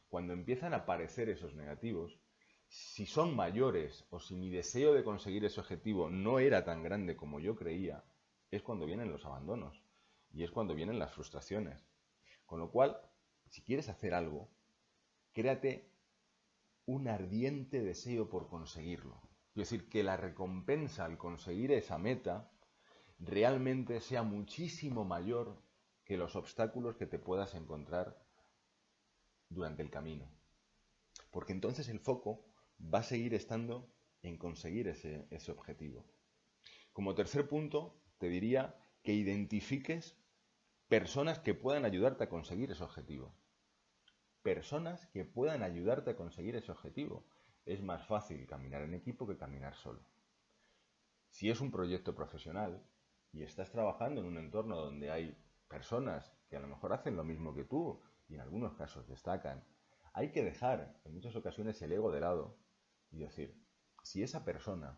[0.10, 2.20] Cuando empiezan a aparecer esos negativos,
[2.72, 7.18] si son mayores o si mi deseo de conseguir ese objetivo no era tan grande
[7.18, 8.06] como yo creía,
[8.50, 9.84] es cuando vienen los abandonos
[10.32, 11.86] y es cuando vienen las frustraciones.
[12.46, 12.98] Con lo cual,
[13.50, 14.48] si quieres hacer algo,
[15.34, 15.92] créate
[16.86, 19.20] un ardiente deseo por conseguirlo.
[19.50, 22.50] Es decir, que la recompensa al conseguir esa meta
[23.20, 25.62] realmente sea muchísimo mayor
[26.06, 28.18] que los obstáculos que te puedas encontrar
[29.50, 30.32] durante el camino.
[31.32, 32.46] Porque entonces el foco
[32.82, 33.92] va a seguir estando
[34.22, 36.06] en conseguir ese, ese objetivo.
[36.94, 40.18] Como tercer punto, te diría que identifiques
[40.88, 43.34] personas que puedan ayudarte a conseguir ese objetivo
[44.42, 47.26] personas que puedan ayudarte a conseguir ese objetivo.
[47.66, 50.02] Es más fácil caminar en equipo que caminar solo.
[51.30, 52.84] Si es un proyecto profesional
[53.32, 57.24] y estás trabajando en un entorno donde hay personas que a lo mejor hacen lo
[57.24, 59.64] mismo que tú y en algunos casos destacan,
[60.14, 62.58] hay que dejar en muchas ocasiones el ego de lado
[63.12, 63.56] y decir,
[64.04, 64.98] si esa persona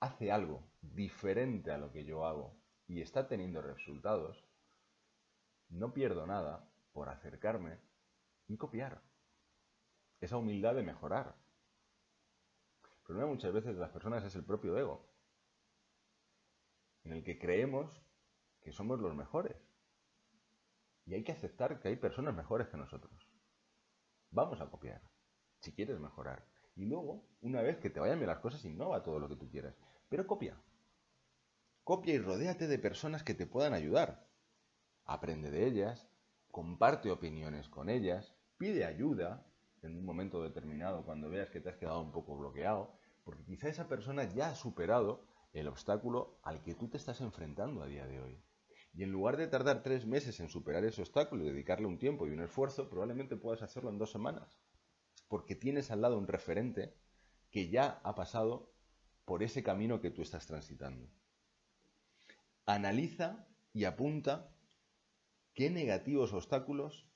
[0.00, 4.44] hace algo diferente a lo que yo hago y está teniendo resultados,
[5.68, 7.78] no pierdo nada por acercarme
[8.48, 9.02] y copiar.
[10.20, 11.36] Esa humildad de mejorar.
[12.82, 15.08] El problema muchas veces de las personas es el propio ego,
[17.04, 18.02] en el que creemos
[18.60, 19.56] que somos los mejores.
[21.06, 23.28] Y hay que aceptar que hay personas mejores que nosotros.
[24.30, 25.02] Vamos a copiar,
[25.60, 26.46] si quieres mejorar.
[26.76, 29.74] Y luego, una vez que te vayan las cosas, innova todo lo que tú quieras.
[30.08, 30.60] Pero copia.
[31.84, 34.26] Copia y rodéate de personas que te puedan ayudar.
[35.04, 36.08] Aprende de ellas,
[36.50, 39.46] comparte opiniones con ellas, pide ayuda
[39.82, 42.92] en un momento determinado cuando veas que te has quedado un poco bloqueado,
[43.24, 47.82] porque quizá esa persona ya ha superado el obstáculo al que tú te estás enfrentando
[47.82, 48.42] a día de hoy.
[48.92, 52.26] Y en lugar de tardar tres meses en superar ese obstáculo y dedicarle un tiempo
[52.26, 54.58] y un esfuerzo, probablemente puedas hacerlo en dos semanas.
[55.30, 56.92] Porque tienes al lado un referente
[57.52, 58.70] que ya ha pasado
[59.24, 61.08] por ese camino que tú estás transitando.
[62.66, 64.50] Analiza y apunta
[65.54, 67.06] qué negativos obstáculos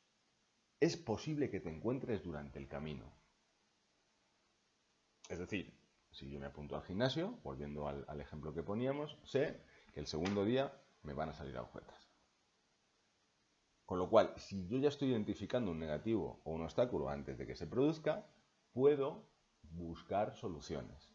[0.79, 3.13] es posible que te encuentres durante el camino.
[5.29, 5.77] Es decir,
[6.13, 9.61] si yo me apunto al gimnasio, volviendo al, ejemplo que poníamos, sé
[9.93, 10.73] que el segundo día
[11.03, 12.04] me van a salir agujetas.
[13.87, 17.47] Con lo cual, si yo ya estoy identificando un negativo o un obstáculo antes de
[17.47, 18.27] que se produzca,
[18.73, 19.29] puedo
[19.63, 21.11] buscar soluciones.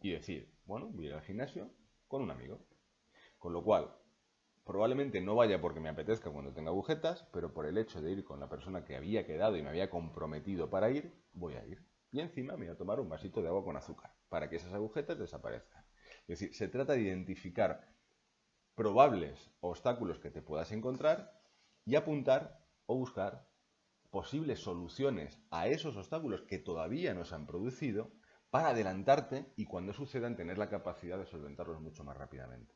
[0.00, 1.70] Y decir, bueno, voy a ir al gimnasio
[2.06, 2.60] con un amigo.
[3.38, 3.96] Con lo cual,
[4.64, 8.24] probablemente no vaya porque me apetezca cuando tenga agujetas, pero por el hecho de ir
[8.24, 11.82] con la persona que había quedado y me había comprometido para ir, voy a ir.
[12.12, 14.72] Y encima me voy a tomar un vasito de agua con azúcar para que esas
[14.74, 15.84] agujetas desaparezcan.
[16.26, 17.88] Es decir, se trata de identificar
[18.74, 21.43] probables obstáculos que te puedas encontrar
[21.84, 23.46] y apuntar o buscar
[24.10, 28.12] posibles soluciones a esos obstáculos que todavía no se han producido
[28.50, 32.72] para adelantarte y cuando sucedan tener la capacidad de solventarlos mucho más rápidamente.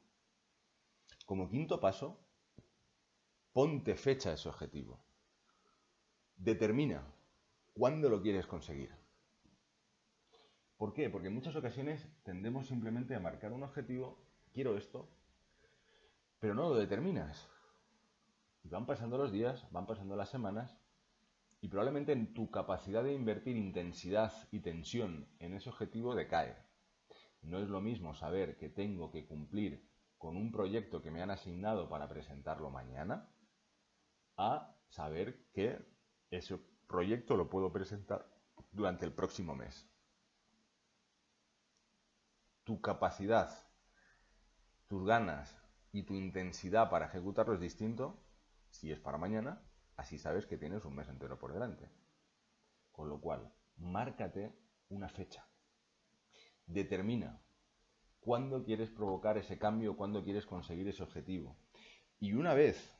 [1.24, 2.18] Como quinto paso,
[3.52, 5.00] ponte fecha a ese objetivo.
[6.36, 7.06] Determina
[7.74, 8.92] cuándo lo quieres conseguir.
[10.76, 11.10] ¿Por qué?
[11.10, 14.18] Porque en muchas ocasiones tendemos simplemente a marcar un objetivo,
[14.52, 15.08] quiero esto,
[16.40, 17.48] pero no lo determinas.
[18.68, 20.78] Y van pasando los días, van pasando las semanas,
[21.62, 26.54] y probablemente en tu capacidad de invertir intensidad y tensión en ese objetivo decae.
[27.40, 31.30] No es lo mismo saber que tengo que cumplir con un proyecto que me han
[31.30, 33.30] asignado para presentarlo mañana,
[34.36, 35.78] a saber que
[36.30, 38.30] ese proyecto lo puedo presentar
[38.70, 39.88] durante el próximo mes.
[42.64, 43.48] Tu capacidad,
[44.88, 45.56] tus ganas,
[45.90, 48.27] y tu intensidad para ejecutarlo es distinto
[48.70, 49.62] si es para mañana,
[49.96, 51.90] así sabes que tienes un mes entero por delante.
[52.92, 54.52] Con lo cual, márcate
[54.88, 55.46] una fecha.
[56.66, 57.40] Determina
[58.20, 61.56] cuándo quieres provocar ese cambio, cuándo quieres conseguir ese objetivo.
[62.20, 62.94] Y una vez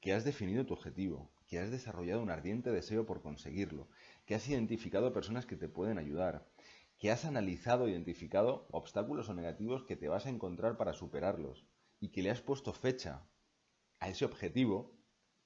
[0.00, 3.88] que has definido tu objetivo, que has desarrollado un ardiente deseo por conseguirlo,
[4.26, 6.48] que has identificado personas que te pueden ayudar,
[6.98, 11.66] que has analizado identificado obstáculos o negativos que te vas a encontrar para superarlos
[12.02, 13.24] y que le has puesto fecha
[14.00, 14.98] a ese objetivo,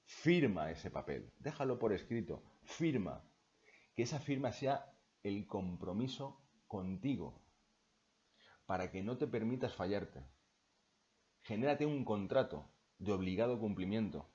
[0.06, 3.22] firma ese papel, déjalo por escrito, firma,
[3.94, 4.90] que esa firma sea
[5.22, 7.44] el compromiso contigo,
[8.64, 10.24] para que no te permitas fallarte.
[11.42, 12.66] Genérate un contrato
[12.98, 14.26] de obligado cumplimiento,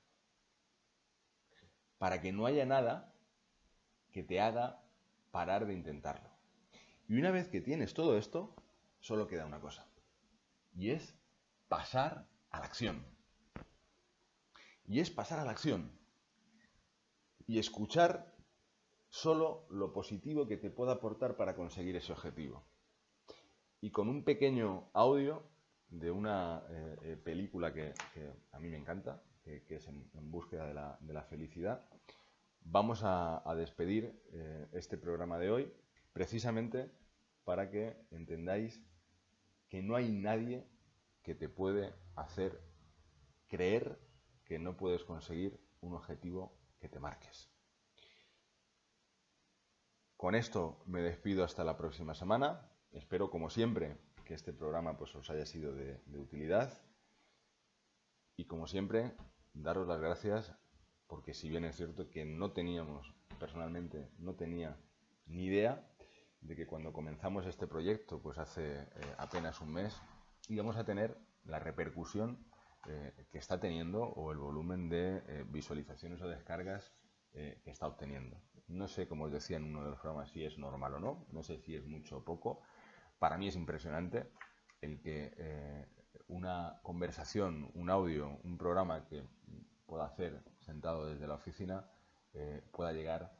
[1.98, 3.12] para que no haya nada
[4.12, 4.80] que te haga
[5.32, 6.30] parar de intentarlo.
[7.08, 8.54] Y una vez que tienes todo esto,
[9.00, 9.88] solo queda una cosa.
[10.72, 11.18] Y es
[11.72, 13.02] pasar a la acción.
[14.84, 15.90] Y es pasar a la acción.
[17.46, 18.36] Y escuchar
[19.08, 22.62] solo lo positivo que te pueda aportar para conseguir ese objetivo.
[23.80, 25.44] Y con un pequeño audio
[25.88, 27.94] de una eh, eh, película que,
[28.52, 31.88] a mí me encanta, que, es en, búsqueda de la, felicidad,
[32.60, 35.72] vamos a, despedir eh, este programa de hoy
[36.12, 36.92] precisamente
[37.44, 38.78] para que entendáis
[39.70, 40.70] que no hay nadie
[41.22, 42.60] que te puede hacer
[43.48, 43.98] creer
[44.44, 47.50] que no puedes conseguir un objetivo que te marques.
[50.16, 52.70] Con esto me despido hasta la próxima semana.
[52.92, 56.80] Espero, como siempre, que este programa pues, os haya sido de, utilidad.
[58.36, 59.16] Y como siempre,
[59.52, 60.54] daros las gracias
[61.06, 64.78] porque si bien es cierto que no teníamos, personalmente, no tenía
[65.26, 65.86] ni idea
[66.40, 68.88] de que cuando comenzamos este proyecto, pues hace eh,
[69.18, 70.00] apenas un mes,
[70.48, 72.46] íbamos a tener la repercusión
[72.88, 76.92] eh, que está teniendo o el volumen de eh, visualizaciones o descargas
[77.32, 78.36] que está obteniendo.
[78.68, 81.26] No sé, como os decía en uno de los programas, si es normal o no,
[81.32, 82.60] no sé si es mucho o poco.
[83.18, 84.28] Para mí es impresionante
[84.82, 85.88] el que
[86.28, 89.26] una conversación, un audio, un programa que
[89.86, 91.88] pueda hacer sentado desde la oficina
[92.70, 93.32] pueda llegar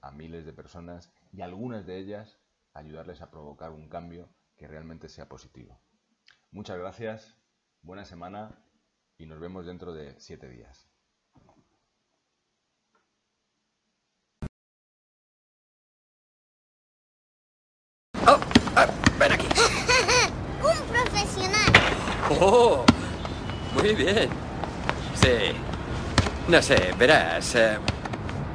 [0.00, 2.38] a miles de personas y algunas de ellas
[2.72, 5.78] ayudarles a provocar un cambio que realmente sea positivo.
[6.50, 7.34] Muchas gracias,
[7.82, 8.50] buena semana
[9.18, 10.88] y nos vemos dentro de siete días.
[18.26, 18.38] Oh,
[18.76, 18.86] ah,
[19.18, 19.46] ven aquí.
[20.62, 21.72] Un profesional.
[22.40, 22.84] Oh,
[23.74, 24.30] muy bien.
[25.14, 25.52] Sí.
[26.48, 27.54] No sé, verás.
[27.56, 27.78] Eh,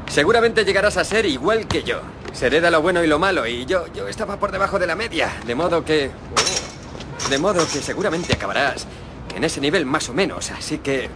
[0.08, 2.02] seguramente llegarás a ser igual que yo.
[2.34, 4.96] Se hereda lo bueno y lo malo y yo, yo estaba por debajo de la
[4.96, 6.10] media, de modo que...
[7.30, 8.86] De modo que seguramente acabarás
[9.36, 10.52] en ese nivel más o menos.
[10.52, 11.10] Así que...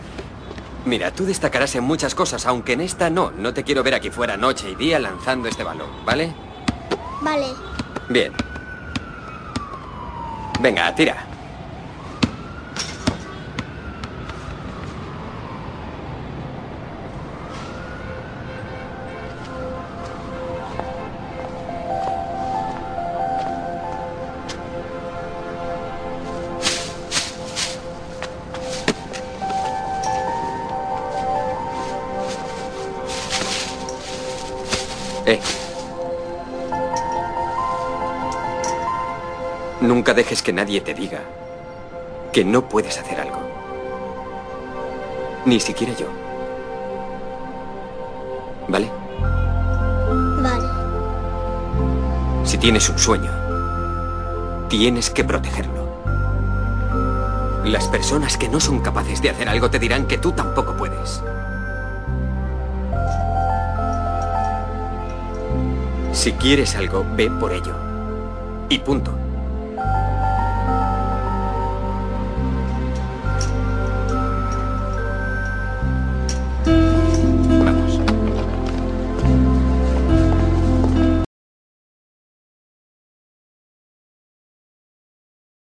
[0.85, 3.31] Mira, tú destacarás en muchas cosas, aunque en esta no.
[3.31, 6.33] No te quiero ver aquí fuera noche y día lanzando este balón, ¿vale?
[7.21, 7.47] Vale.
[8.09, 8.31] Bien.
[10.61, 11.27] Venga, tira.
[35.27, 35.41] Eh.
[39.81, 41.19] Nunca dejes que nadie te diga
[42.31, 43.41] que no puedes hacer algo.
[45.45, 46.07] Ni siquiera yo.
[48.69, 48.89] ¿Vale?
[50.41, 50.67] Vale.
[52.45, 53.31] Si tienes un sueño,
[54.69, 55.87] tienes que protegerlo.
[57.65, 61.21] Las personas que no son capaces de hacer algo te dirán que tú tampoco puedes.
[66.17, 67.75] Si quieres algo, ve por ello.
[68.69, 69.15] Y punto.